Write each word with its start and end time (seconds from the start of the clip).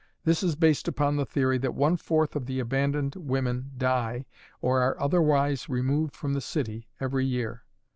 This 0.23 0.41
is 0.41 0.55
based 0.55 0.87
upon 0.87 1.15
the 1.15 1.27
theory 1.27 1.59
that 1.59 1.75
one 1.75 1.95
fourth 1.95 2.35
of 2.35 2.47
the 2.47 2.59
abandoned 2.59 3.15
women 3.15 3.69
die 3.77 4.25
or 4.59 4.81
are 4.81 4.99
otherwise 4.99 5.69
removed 5.69 6.15
from 6.15 6.33
the 6.33 6.41
city 6.41 6.89
every 6.99 7.23
year. 7.27 7.65